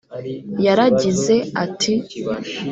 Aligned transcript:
yaragize 0.65 1.35
ati 1.63 1.93